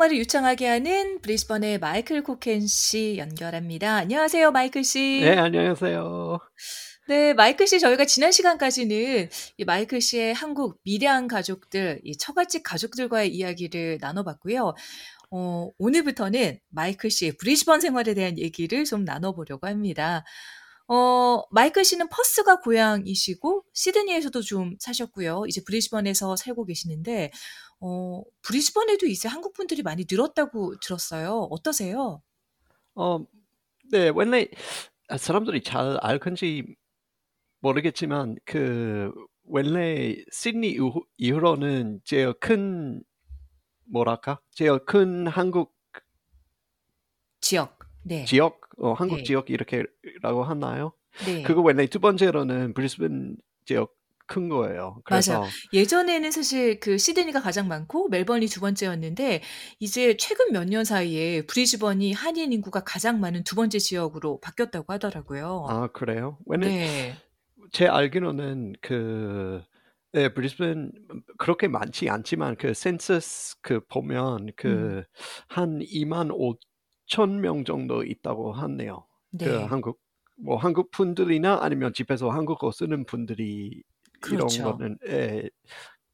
[0.00, 3.96] 한국말을 유창하게 하는 브리스번의 마이클 코켄 씨 연결합니다.
[3.96, 5.20] 안녕하세요, 마이클 씨.
[5.20, 6.38] 네, 안녕하세요.
[7.08, 9.28] 네, 마이클 씨, 저희가 지난 시간까지는
[9.58, 14.74] 이 마이클 씨의 한국 밀양 가족들, 이 처갓집 가족들과의 이야기를 나눠봤고요.
[15.30, 20.24] 어, 오늘부터는 마이클 씨의 브리스번 생활에 대한 얘기를 좀 나눠보려고 합니다.
[20.88, 25.44] 어, 마이클 씨는 퍼스가 고향이시고 시드니에서도 좀 사셨고요.
[25.46, 27.30] 이제 브리스번에서 살고 계시는데
[27.80, 31.48] 어, 브리스번에도 이제 한국 분들이 많이 늘었다고 들었어요.
[31.50, 32.22] 어떠세요?
[32.94, 33.24] 어,
[33.90, 34.48] 네, 원래
[35.16, 36.64] 사람들이 잘 알 건지
[37.60, 39.12] 모르겠지만 그
[39.44, 43.02] 원래 시드니 이후, 이후로는 제일 큰
[43.84, 45.74] 뭐랄까 제일 큰 한국
[47.40, 47.78] 지역.
[48.02, 48.24] 네.
[48.24, 49.22] 지역 어, 한국 네.
[49.24, 50.92] 지역 이렇게라고 하나요?
[51.26, 51.42] 네.
[51.42, 53.94] 그거 원래 두 번째로는 브리스번 지역
[54.30, 55.00] 큰 거예요.
[55.04, 55.44] 그래서.
[55.72, 59.42] 예전에는 사실 그 시드니가 가장 많고 멜번이 두 번째였는데
[59.80, 65.66] 이제 최근 몇 년 사이에 브리즈번이 한인 인구가 가장 많은 두 번째 지역으로 바뀌었다고 하더라고요.
[65.68, 66.38] 아 그래요?
[66.46, 67.14] 왜냐 네.
[67.72, 69.62] 제 알기로는 그
[70.14, 70.92] 예, 브리스번
[71.38, 75.04] 그렇게 많지 않지만 그 센서스 그 보면 음.
[75.48, 76.30] 그한 2만
[77.08, 79.06] 5천 명 정도 있다고 하네요.
[79.38, 79.64] 그 네.
[79.64, 80.00] 한국
[80.36, 83.82] 뭐 한국 분들이나 아니면 집에서 한국어 쓰는 분들이
[84.20, 84.62] 그렇죠.
[84.62, 85.48] 거는 예,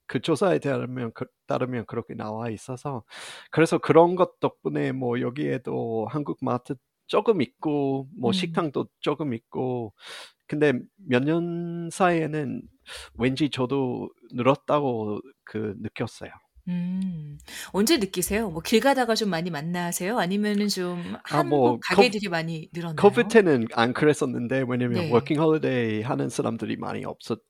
[0.06, 3.04] 그 조사에 따르면 그, 따르면 그렇게 나와 있어서
[3.50, 6.74] 그래서 그런 것 덕분에 뭐 여기에도 한국 마트
[7.08, 8.32] 조금 있고 뭐 음.
[8.32, 9.94] 식당도 조금 있고
[10.48, 10.74] 근데
[11.08, 12.62] 몇 년 사이에는
[13.18, 16.30] 왠지 저도 늘었다고 그 느꼈어요.
[16.68, 17.38] 음.
[17.72, 18.50] 언제 느끼세요?
[18.50, 20.18] 뭐 길 가다가 좀 많이 만나세요?
[20.18, 22.96] 아니면은 좀 아, 뭐 한국 가게들이 많이 늘었나요?
[22.96, 25.10] COVID 때는 안 그랬었는데 왜냐면 네.
[25.10, 27.40] 워킹 홀리데이 하는 사람들이 많이 없었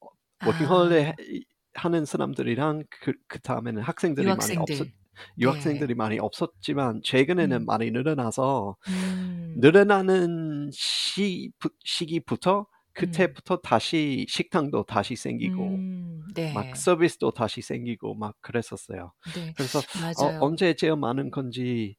[0.44, 0.68] 워킹 아.
[0.68, 4.62] 홀리데이 하는 사람들이랑 그, 그 다음에는 학생들이 많이 유학생들.
[4.74, 4.92] 없었 네.
[5.38, 7.66] 유학생들이 많이 없었지만 최근에는 음.
[7.66, 9.54] 많이 늘어나서 음.
[9.58, 11.50] 늘어나는 시,
[11.84, 12.64] 시기부터 음.
[12.92, 16.22] 그때부터 다시 식당도 다시 생기고 음.
[16.34, 16.52] 네.
[16.54, 19.12] 막 서비스도 다시 생기고 막 그랬었어요.
[19.34, 19.52] 네.
[19.54, 20.38] 그래서 어.
[20.40, 21.96] 언제 제일 많은 건지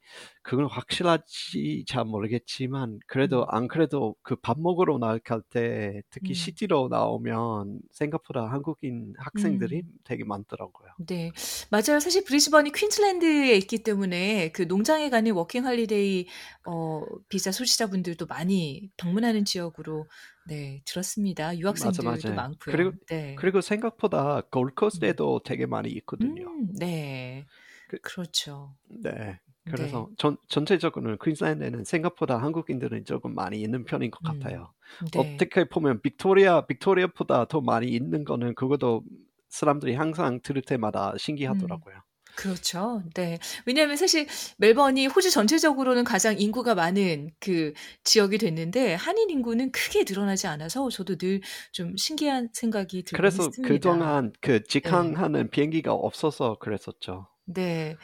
[0.48, 3.46] 그건 확실하지 잘 모르겠지만 그래도 음.
[3.50, 6.34] 안 그래도 그 밥 먹으러 나갈 때 특히 음.
[6.34, 9.92] city로 나오면 생각보다 한국인 학생들이 음.
[10.06, 10.88] 되게 많더라고요.
[11.06, 11.34] 네.
[11.70, 12.00] 맞아요.
[12.00, 16.28] 사실 브리즈번이 퀸즐랜드에 있기 때문에 그 농장에 가는 워킹 홀리데이
[16.66, 20.08] 어 비자 소지자분들도 많이 방문하는 지역으로
[20.48, 21.48] 네, 들었습니다.
[21.48, 22.36] 맞아 유학생들도 맞아요.
[22.36, 22.74] 많고요.
[22.74, 23.36] 그리고 네.
[23.38, 24.42] 그리고 생각보다 음.
[24.50, 26.48] 골드코스트에도 되게 많이 있거든요.
[26.50, 26.70] 음.
[26.80, 27.46] 네.
[27.90, 28.76] 그, 그렇죠.
[28.88, 29.40] 네.
[29.68, 29.72] 네.
[29.76, 34.40] 그래서 전, 전체적으로는 퀸즐랜드는 생각보다 한국인들은 조금 많이 있는 편인 것 음.
[34.40, 34.74] 같아요.
[35.12, 35.20] 네.
[35.36, 39.04] 어떻게 보면 빅토리아, 빅토리아보다 더 많이 있는 거는 그것도
[39.50, 41.18] 사람들이 항상 들을 때마다 음.
[41.18, 41.96] 신기하더라고요.
[42.36, 43.02] 그렇죠.
[43.16, 43.40] 네.
[43.66, 44.28] 왜냐하면 사실
[44.58, 47.74] 멜번이 호주 전체적으로는 가장 인구가 많은 그
[48.04, 51.42] 지역이 됐는데 한인 인구는 크게 늘어나지 않아서 저도 늘
[51.72, 53.68] 좀 신기한 생각이 들긴 그래서 했습니다.
[53.74, 54.64] 그동안 그 네.
[54.68, 57.28] 직항하는 비행기가 없어서 그랬었죠.
[57.46, 57.96] 네.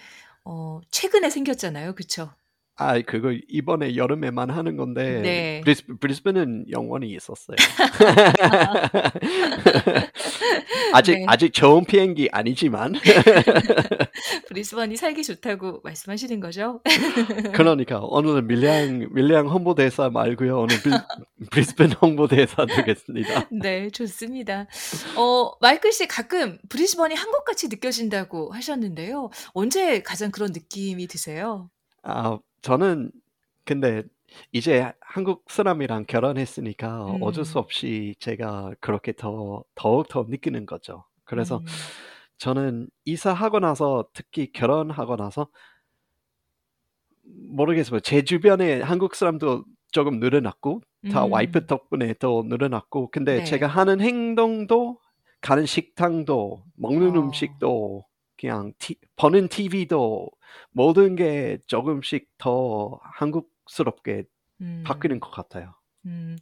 [0.46, 1.96] 어, 최근에 생겼잖아요.
[1.96, 2.30] 그쵸?
[2.76, 5.62] 아, 그거 이번에 여름에만 하는 건데 네.
[5.64, 7.56] 브리스, 브리스번은 영원히 있었어요.
[10.94, 11.26] 아직 네.
[11.28, 12.94] 아직 좋은 비행기 아니지만
[14.48, 16.82] 브리스번이 살기 좋다고 말씀하시는 거죠?
[17.54, 20.60] 그러니까 오늘은 밀양 밀양 홍보대사 말고요.
[20.62, 20.90] 오늘 비,
[21.50, 23.50] 브리스번 홍보대사 되겠습니다.
[23.52, 24.68] 네, 좋습니다.
[25.18, 29.30] 어, 마이클 씨 가끔 브리스번이 한국 같이 느껴진다고 하셨는데요.
[29.54, 31.70] 언제 가장 그런 느낌이 드세요?
[32.04, 33.12] 아, 저는
[33.66, 34.04] 근데
[34.52, 37.60] 이제 한국 사람이랑 결혼했으니까 어쩔 수 음.
[37.60, 41.06] 없이 제가 그렇게 더 더욱 더 느끼는 거죠.
[41.24, 41.66] 그래서 음.
[42.38, 45.48] 저는 이사하고 나서 특히 결혼하고 나서
[47.24, 48.00] 모르겠어요.
[48.02, 51.68] 제 주변에 한국 사람도 조금 늘어났고 다 와이프 음.
[51.68, 53.44] 덕분에 더 늘어났고 근데 네.
[53.44, 55.00] 제가 하는 행동도
[55.42, 57.22] 가는 식당도 먹는 어.
[57.22, 58.06] 음식도
[58.44, 60.30] 그냥 티, 보는 TV도
[60.72, 64.26] 모든 게 조금씩 더 한국스럽게
[64.84, 65.20] 바뀌는 음.
[65.22, 65.76] 것 같아요.
[66.06, 66.38] 음.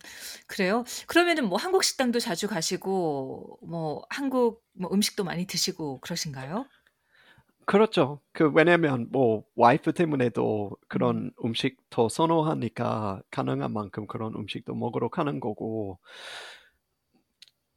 [0.47, 0.83] 그래요?
[1.05, 6.65] 그러면은 뭐 한국 식당도 자주 가시고 뭐 한국 뭐 음식도 많이 드시고 그러신가요?
[7.67, 8.19] 그렇죠.
[8.31, 10.85] 그 왜냐면 뭐 와이프 때문에도 음.
[10.87, 15.99] 그런 음식 더 선호하니까 가능한 만큼 그런 음식도 먹으러 가는 거고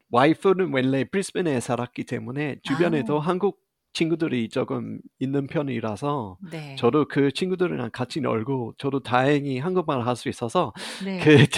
[0.09, 3.23] 와이프는 원래 브리스번에 살았기 때문에 주변에도 아.
[3.23, 3.64] 한국
[3.95, 6.75] 친구들이 조금 있는 편이라서 네.
[6.77, 11.19] 저도 그 친구들이랑 같이 놀고 저도 다행히 한국말 할 수 있어서 네.
[11.23, 11.35] 그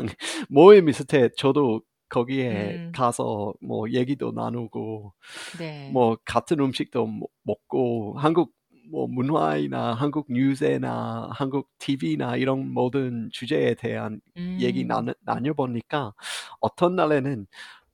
[0.00, 0.06] 친구들이랑
[0.48, 2.92] 모임 있을 때 저도 거기에 음.
[2.94, 5.12] 가서 뭐 얘기도 나누고
[5.58, 5.90] 네.
[5.92, 8.52] 뭐 같은 음식도 먹- 먹고 한국
[8.90, 14.20] 뭐 문화이나 한국 뉴스나 한국 TV나 이런 모든 주제에 대한
[14.60, 14.88] 얘기 음.
[14.88, 16.14] 나눠, 나눠보니까
[16.60, 17.46] 어떤 날에는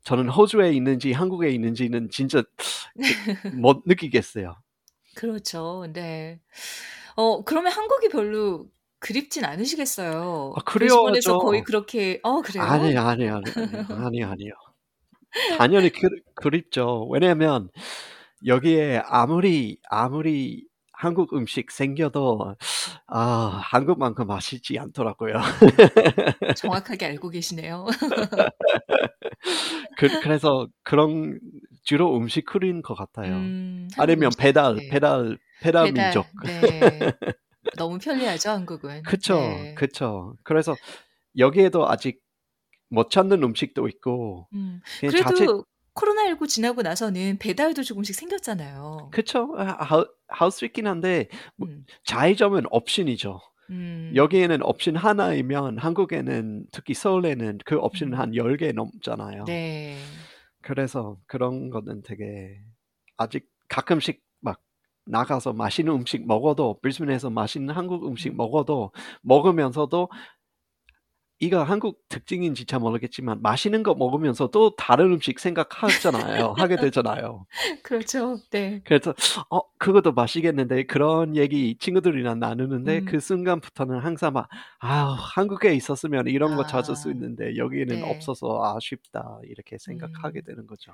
[0.05, 2.43] 저는 호주에 있는지 한국에 있는지는 진짜
[3.55, 4.57] 못 느끼겠어요.
[5.15, 5.87] 그렇죠.
[5.93, 6.41] 네.
[7.17, 8.67] 어 그러면 한국이 별로
[8.99, 10.55] 그립진 않으시겠어요.
[10.57, 11.65] 아 브리즈번에서 거의 그리워하죠.
[11.65, 12.63] 그렇게 어 그래요?
[12.65, 14.53] 아니에요, 아니에요, 아니에요, 아니에요, 아니에요.
[15.59, 17.09] 당연히 그, 그립죠.
[17.11, 17.69] 왜냐하면
[18.47, 22.55] 여기에 아무리 아무리 한국 음식 생겨도
[23.09, 25.41] 아 한국만큼 맛있지 않더라고요.
[26.57, 27.87] 정확하게 알고 계시네요.
[30.03, 31.39] 그, 그래서 그런
[31.85, 33.37] 주로 음식 끓인 것 같아요.
[33.37, 34.31] 음, 아니면.
[34.37, 34.89] 배달, 네.
[34.89, 36.27] 배달, 배달 민족.
[36.45, 36.99] 네.
[37.77, 39.03] 너무 편리하죠, 한국은.
[39.05, 39.75] 그쵸, 네.
[39.77, 40.35] 그쵸.
[40.43, 40.77] 그래서
[41.39, 42.21] 여기에도 아직
[42.89, 45.47] 못 찾는 음식도 있고, 음, 그래도 자체,
[45.95, 49.11] 코로나19 지나고 나서는 배달도 조금씩 생겼잖아요.
[49.13, 49.55] 그쵸.
[50.27, 53.41] 할수 있긴 한데, 뭐 음, 자의점은 옵션이죠.
[53.73, 58.19] 음, 여기에는 옵션 하나이면 한국에는 특히 서울에는 그 옵션은 음.
[58.19, 59.45] 한 10개 넘잖아요.
[59.45, 59.97] 네.
[60.61, 62.61] 그래서 그런 거는 되게
[63.17, 64.61] 아직 가끔씩 막
[65.07, 68.37] 나가서 맛있는 음식 먹어도 브리즈번에서 맛있는 한국 음식 음.
[68.37, 68.93] 먹어도
[69.23, 70.09] 먹으면서도
[71.43, 76.55] 이거 한국 특징인지 잘 모르겠지만 맛있는 거 먹으면서 또 다른 음식 생각하잖아요.
[76.59, 77.47] 하게 되잖아요.
[77.83, 78.39] 그렇죠.
[78.51, 78.81] 네.
[78.85, 79.15] 그래서
[79.51, 83.05] 어 그것도 맛있겠는데 그런 얘기 친구들이랑 나누는데 음.
[83.05, 84.49] 그 순간부터는 항상 막
[84.85, 88.03] 아 한국에 있었으면 이런 거 찾을 수 아, 있는데 여기는 네.
[88.03, 90.45] 없어서 아쉽다 이렇게 생각하게 음.
[90.45, 90.91] 되는 거죠.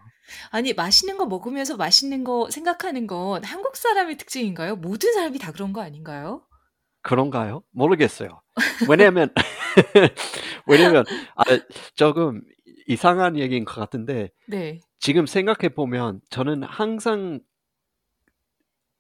[0.51, 4.77] 아니, 맛있는 거 먹으면서 맛있는 거 생각하는 건 한국 사람의 특징인가요?
[4.77, 6.43] 모든 사람이 다 그런 거 아닌가요?
[7.09, 7.63] 그런가요?
[7.71, 8.43] 모르겠어요.
[8.87, 9.33] 왜냐면
[10.67, 11.07] 왜냐면
[11.37, 11.43] 아
[11.95, 12.43] 조금
[12.87, 14.81] 이상한 얘기인 것 같은데 네.
[14.99, 17.41] 지금 생각해 보면 저는 항상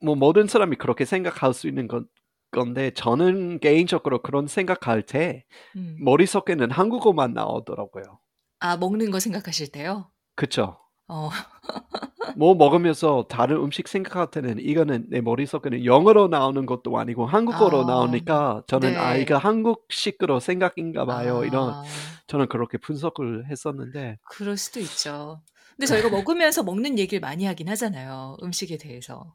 [0.00, 2.08] 뭐 모든 사람이 그렇게 생각할 수 있는 건
[2.50, 5.44] 건데 저는 개인적으로 그런 생각할 때
[5.76, 5.98] 음.
[6.00, 8.20] 머릿속에는 한국어만 나오더라고요.
[8.60, 10.10] 아, 먹는 거 생각하실 때요?
[10.34, 10.78] 그쵸?
[11.08, 11.28] 어,
[12.36, 17.86] 뭐 먹으면서 다른 음식 생각할 때는 이거는 내 머릿속에는 영어로 나오는 것도 아니고 한국어로 아,
[17.86, 19.22] 나오니까 저는 아 네.
[19.22, 21.44] 이거 한국식으로 생각인가 봐요.
[21.44, 21.82] 이런 아,
[22.26, 25.42] 저는 그렇게 분석을 했었는데 그럴 수도 있죠.
[25.76, 28.36] 근데 저희가 먹으면서 먹는 얘기를 많이 하긴 하잖아요.
[28.42, 29.34] 음식에 대해서.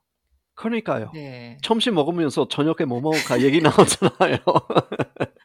[0.56, 1.10] 그러니까요.
[1.14, 1.58] 네.
[1.62, 4.38] 점심 먹으면서 저녁에 뭐 먹을까 얘기 나오잖아요.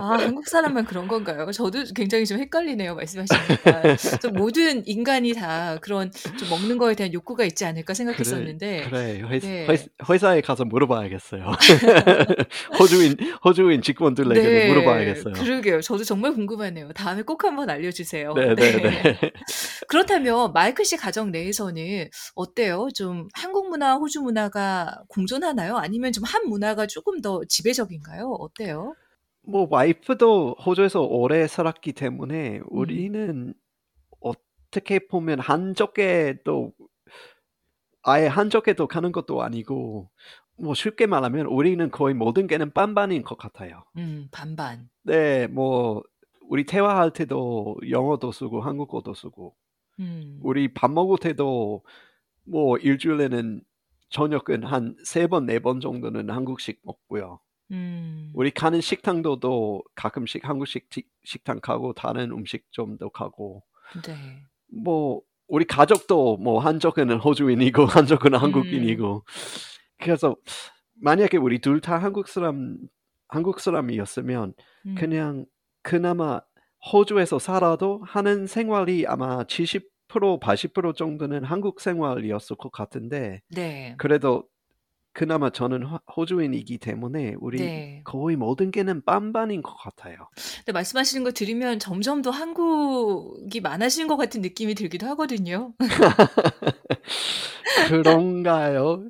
[0.00, 1.50] 아, 한국 사람만 그런 건가요?
[1.52, 3.96] 저도 굉장히 좀 헷갈리네요, 말씀하시니까.
[4.20, 9.22] 좀 모든 인간이 다 그런 좀 먹는 거에 대한 욕구가 있지 않을까 그래, 생각했었는데, 그래.
[9.30, 9.66] 회, 네.
[9.68, 11.44] 회, 회사 에 가서 물어봐야겠어요.
[12.78, 15.34] 호주인, 호주인 직원들에게 네, 물어봐야겠어요.
[15.34, 15.80] 그러게요.
[15.80, 16.92] 저도 정말 궁금하네요.
[16.92, 18.32] 다음에 꼭 한번 알려주세요.
[18.34, 19.18] 네, 네, 네.
[19.88, 22.88] 그렇다면 마이클 씨 가정 내에서는 어때요?
[22.94, 25.76] 좀 한국 문화, 호주 문화가 공존하나요?
[25.76, 28.28] 아니면 좀 한 문화가 조금 더 지배적인가요?
[28.40, 28.94] 어때요?
[29.46, 33.54] 뭐 와이프도 호주에서 오래 살았기 때문에 음, 우리는
[34.20, 36.72] 어떻게 보면 한적에도
[38.02, 40.10] 아예 한적에도 가는 것도 아니고
[40.56, 43.84] 뭐 쉽게 말하면 우리는 거의 모든 게는 반반인 것 같아요.
[43.96, 44.88] 음, 반반.
[45.02, 46.02] 네, 뭐
[46.48, 49.54] 우리 대화할 때도 영어도 쓰고 한국어도 쓰고
[50.00, 51.84] 음, 우리 밥 먹을 때도
[52.44, 53.62] 뭐 일주일에는
[54.10, 57.40] 저녁은 한 세 번, 네 번 정도는 한국식 먹고요.
[57.70, 63.62] 음, 우리 가는 식당도 또 가끔씩 한국식 지- 식당 가고 다른 음식 좀더 가고.
[64.04, 64.14] 네.
[64.66, 69.24] 뭐 우리 가족도 뭐 한쪽에는 호주인이고 한쪽은 음, 한국인이고.
[69.98, 70.36] 그래서
[71.00, 72.78] 만약에 우리 둘 다 한국 사람
[73.28, 74.54] 한국 사람이었으면
[74.86, 75.46] 음, 그냥
[75.82, 76.40] 그나마
[76.92, 79.88] 호주에서 살아도 하는 생활이 아마 70%
[80.40, 83.94] 80% 정도는 한국 생활이었을 것 같은데 네.
[83.98, 84.44] 그래도
[85.14, 88.00] 그나마 저는 호- 호주인이기 때문에 우리 네.
[88.04, 90.28] 거의 모든 게는 반반인 것 같아요.
[90.58, 95.72] 근데 말씀하시는 거 들으면 점점 더 한국이 많아지는 것 같은 느낌이 들기도 하거든요.
[97.88, 99.08] 그런가요?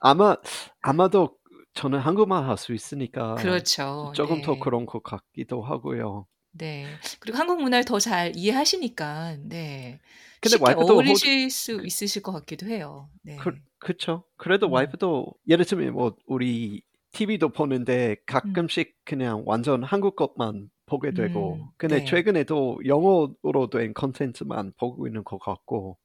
[0.00, 0.36] 아마
[0.82, 1.36] 아마도
[1.74, 4.12] 저는 한국말 할 수 있으니까 그렇죠.
[4.16, 4.58] 조금 더 네.
[4.60, 6.26] 그런 것 같기도 하고요.
[6.52, 6.86] 네.
[7.20, 10.00] 그리고 한국 문화를 더 잘 이해하시니까, 네.
[10.40, 13.08] 근데 쉽게 와이프도 어울리실 수 있으실 것 같기도 해요.
[13.38, 13.67] 그, 네.
[13.78, 14.24] 그쵸.
[14.36, 16.82] 그래도 음, 와이프도 예를 들면 뭐 우리
[17.12, 22.04] TV도 보는데 음, 가끔씩 그냥 완전 한국 것만 보게 되고 음, 근데 네.
[22.04, 25.98] 최근에도 영어로 된 컨텐츠만 보고 있는 것 같고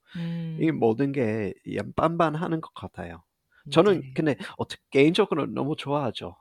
[0.58, 1.54] 이 음, 모든 게
[1.96, 3.24] 반반하는 것 같아요.
[3.72, 4.14] 저는 네.
[4.14, 6.36] 근데 어떻게 개인적으로 너무 좋아하죠.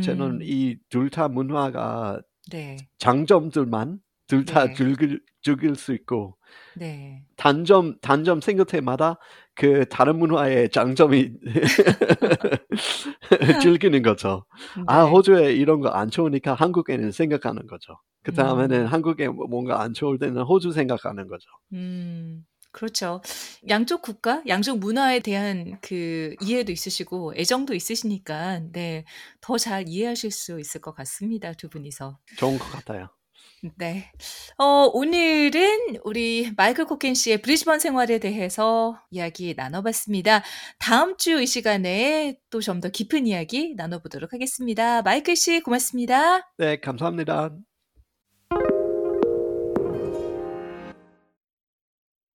[0.00, 2.88] 저는 음, 이둘 다 문화가 네.
[2.98, 4.74] 장점들만 둘다 네.
[4.74, 6.36] 즐길, 즐길 수 있고
[6.76, 7.22] 네.
[7.36, 9.18] 단점 단점 생길 때마다
[9.54, 11.32] 그 다른 문화의 장점이
[13.62, 14.44] 즐기는 거죠.
[14.86, 15.10] 아 네.
[15.10, 17.94] 호주에 이런 거 안 좋으니까 한국에는 생각하는 거죠.
[18.22, 18.86] 그 다음에는 음.
[18.86, 21.48] 한국에 뭐- 뭔가 안 좋을 때는 호주 생각하는 거죠.
[21.72, 22.44] 음.
[22.70, 23.22] 그렇죠.
[23.70, 29.04] 양쪽 국가, 양쪽 문화에 대한 그 이해도 있으시고 애정도 있으시니까 네.
[29.40, 31.54] 더 잘 이해하실 수 있을 것 같습니다.
[31.54, 32.18] 두 분이서.
[32.36, 33.08] 좋은 것 같아요.
[33.76, 34.12] 네.
[34.56, 40.42] 어, 오늘은 우리 마이클 코켄 씨의 브리즈번 생활에 대해서 이야기 나눠봤습니다.
[40.78, 45.02] 다음 주 이 시간에 또 좀 더 깊은 이야기 나눠보도록 하겠습니다.
[45.02, 46.48] 마이클 씨 고맙습니다.
[46.58, 47.67] 네, 감사합니다.